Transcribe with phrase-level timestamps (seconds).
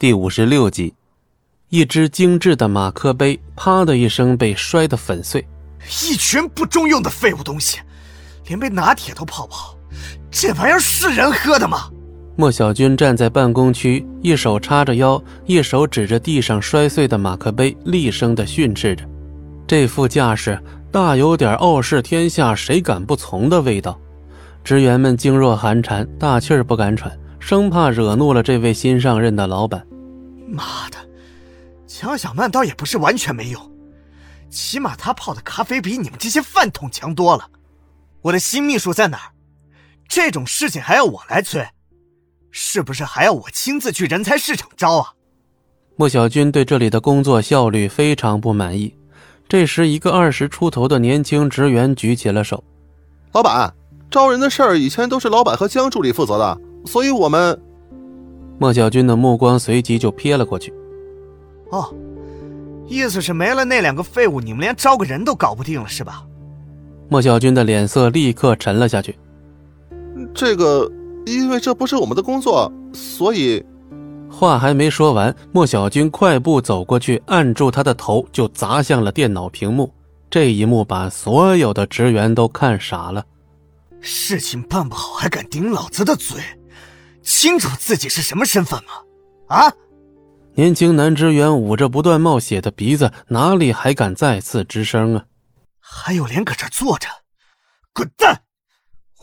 [0.00, 0.94] 第五十六集，
[1.68, 5.46] 一只精致的马克杯啪的一声被摔得粉碎。
[6.02, 7.80] 一群不中用的废物东西，
[8.46, 9.76] 连杯拿铁都泡不好，
[10.30, 11.90] 这玩意儿是人喝的吗？
[12.34, 19.04] 莫小军站在办公区，一手叉着腰，一手指着地上摔碎的马克杯，厉声的训斥着。
[19.66, 20.58] 这副架势
[20.90, 24.00] 大有点傲视天下，谁敢不从的味道。
[24.64, 29.86] 职员们噤若寒蝉，大气儿不敢喘，生怕惹怒了这位新上任的老板。
[30.50, 30.98] 妈的，
[31.86, 33.70] 江小曼倒也不是完全没用，
[34.50, 37.48] 起码她泡的咖啡比你们这些饭桶强多了。
[38.22, 39.32] 我的新秘书在哪儿？
[40.08, 41.66] 这种事情还要我来催？
[42.50, 45.14] 是不是还要我亲自去人才市场招啊？
[45.96, 48.94] 莫小军对这里的工作效率非常不满意。
[49.48, 52.62] 这时，一个二十出头的年轻职员举起了手
[53.32, 53.72] ：“老板，
[54.10, 57.60] 招人的事儿以前都是老板和江助理负责的，所以我们……”
[58.60, 60.70] 莫小军的目光随即就瞥了过去。
[61.70, 61.94] 哦，
[62.86, 66.22] 意思是没了那两个废物，你们连招个人都搞不定了，是吧？
[67.08, 69.18] 莫小军的脸色立刻沉了下去。
[70.34, 70.92] 这个，
[71.24, 73.64] 因为这不是我们的工作，所以……
[74.30, 79.90] 话还没说完，莫小军快步走过去，按住他的头就砸向了电脑屏幕。
[80.28, 83.24] 这一幕把所有的职员都看傻了。
[84.00, 86.38] 事情办不好还敢顶老子的嘴？
[87.32, 88.90] 清楚自己是什么身份吗？
[89.48, 89.72] 啊！
[90.54, 95.24] 年轻男职员捂着不断冒血的鼻子，哪里还敢再次吱声啊？
[95.78, 97.06] 还有脸搁这坐着？
[97.94, 98.42] 滚蛋！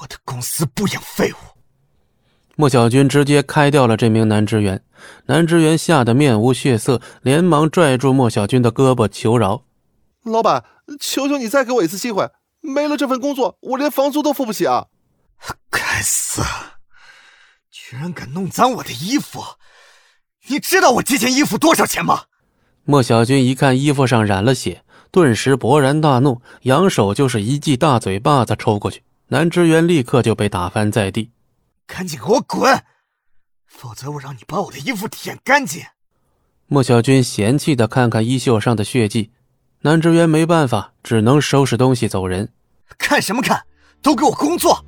[0.00, 1.36] 我的公司不养废物。
[2.56, 4.84] 莫小军直接开掉了这名男职员，
[5.26, 9.64] 男职员吓得面无血色，连忙拽住莫小军的胳膊求饶
[10.24, 10.64] ：“老板，
[11.00, 12.28] 求求你再给我一次机会！
[12.60, 14.88] 没了这份工作，我连房租都付不起啊！”
[15.70, 16.42] 该死！
[17.72, 19.42] 居然敢弄脏我的衣服！
[20.46, 22.24] 你知道我这件衣服多少钱吗？
[22.84, 29.02] 莫小军一看衣服上染了血，顿时勃然大怒，扬手就是一记大嘴巴子抽过去。
[29.28, 31.30] 男职员立刻就被打翻在地。
[31.86, 32.84] 赶紧给我滚，
[33.66, 35.82] 否则我让你把我的衣服舔干净！
[36.66, 39.30] 莫小军嫌弃的看看衣袖上的血迹，
[39.80, 42.52] 男职员没办法，只能收拾东西走人。
[42.98, 43.64] 看什么看？
[44.02, 44.84] 都给我工作！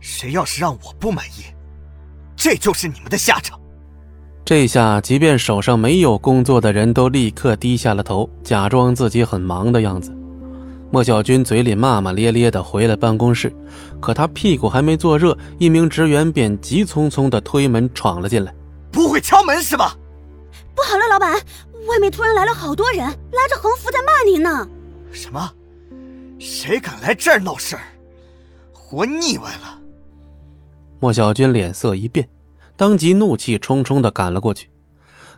[0.00, 1.44] 谁要是让我不满意，
[2.44, 3.56] 这就是你们的下场。
[4.44, 10.12] 这下，即便手上没有工作的人都立刻低下了头，假装自己很忙的样子。
[10.90, 13.54] 莫小军嘴里骂骂咧咧的回了办公室，
[14.00, 18.52] 可他屁股还没坐热，一名职员便急匆匆的推门闯了进来。
[18.90, 19.96] 不会敲门是吧？
[20.74, 21.34] 不好了，老板，
[21.86, 24.66] 外面突然来了好多人，拉着横幅在骂您呢。
[25.12, 25.48] 什么？
[26.40, 27.82] 谁敢来这儿闹事儿？
[28.72, 29.78] 活腻歪了！
[31.02, 32.28] 莫小军脸色一变。
[32.76, 34.70] 当即怒气冲冲的赶了过去。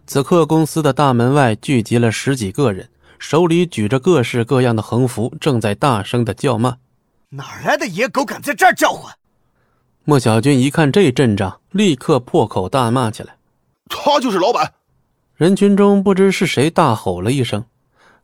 [0.06, 6.76] 此刻，公司的大门外聚集了十几个人，手里举着各式各样的横幅，正在大声的叫骂
[7.30, 9.14] ：“哪来的野狗敢在这儿叫唤？”
[10.04, 13.38] 莫小军一看这阵仗，立刻破口大骂起来
[13.88, 14.74] ：“他就是老板！”
[15.34, 17.64] 人群中不知是谁大吼了一声，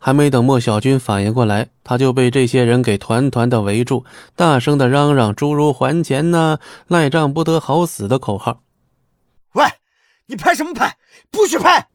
[0.03, 4.03] 还没等莫小军反应过来，他就被这些人给团团的围住，
[4.35, 8.63] 大声的嚷嚷诸如“还钱呐，赖账不得好死”的口号。
[9.53, 9.65] 喂，
[10.25, 10.97] 你拍什么拍？
[11.31, 11.87] 不许拍！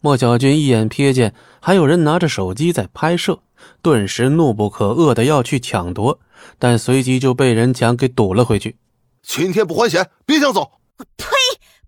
[0.00, 3.38] 莫小军一眼瞥见还有人拿着手机在拍摄，
[3.80, 6.18] 顿时怒不可遏的要去抢夺，
[6.58, 8.76] 但随即就被人墙给堵了回去。
[9.22, 10.72] 今天不还钱，别想走！
[10.98, 11.26] 我呸！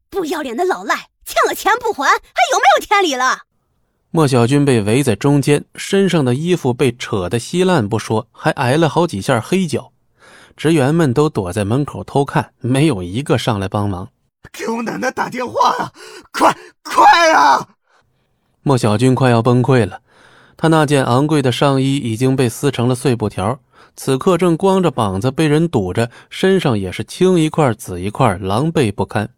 [0.09, 0.95] 不要脸的老赖，
[1.25, 3.48] 欠了钱不还，还有没有天理了？
[4.19, 9.93] 莫小军被围在中间，身上的衣服被扯得稀烂不说，还挨了好几下黑脚。
[10.57, 14.09] 职员们都躲在门口偷看，没有一个上来帮忙。
[14.53, 15.93] 给我奶奶打电话啊！
[16.33, 16.53] 快
[16.83, 17.65] 快啊！
[18.63, 20.01] 莫小军快要崩溃了，
[20.57, 23.61] 他那件昂贵的上衣已经被撕成了碎布条，
[23.95, 29.31] 此刻正光着膀子被人堵着，身上也是青一块紫一块，狼狈不堪。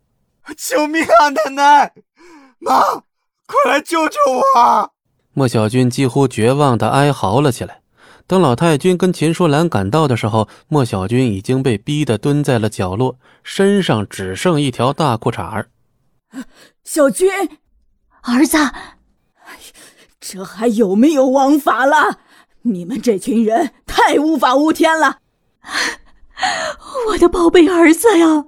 [0.57, 1.29] 救命啊！
[1.29, 1.93] 奶奶，
[2.61, 2.81] 妈，
[3.51, 4.19] 快来救救
[4.55, 4.93] 我！
[5.33, 7.81] 莫小军几乎绝望的哀嚎了起来。
[8.29, 15.69] 等老太君跟秦淑兰赶到的时候，莫小军已经被逼得蹲在了角落，身上只剩一条大裤衩儿。
[16.85, 17.29] 小军，
[18.23, 18.57] 儿子，
[20.21, 22.19] 这还有没有王法了？
[22.63, 25.19] 你们这群人太无法无天了！
[27.09, 28.45] 我的宝贝儿子呀！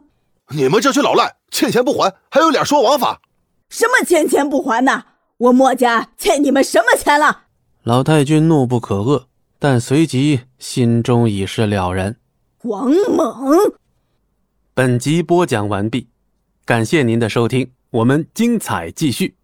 [0.51, 3.21] 你们这群老赖，欠钱不还，还有脸说王法？
[3.73, 5.05] 什么欠钱不还呢？
[5.39, 7.45] 我墨家欠你们什么钱了？
[7.85, 9.25] 老太君怒不可遏。
[9.59, 12.17] 但随即心中已是了然。
[12.65, 13.73] 王猛，
[14.75, 16.09] 本集播讲完毕，
[16.67, 19.37] 感谢您的收听，我们精彩继续。